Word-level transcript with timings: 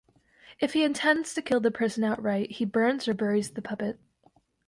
If 0.59 0.73
he 0.73 0.83
intends 0.83 1.35
to 1.35 1.43
kill 1.43 1.59
the 1.59 1.69
person 1.69 2.03
outright, 2.03 2.53
he 2.53 2.65
burns 2.65 3.07
or 3.07 3.13
buries 3.13 3.51
the 3.51 3.61
puppet. 3.61 3.99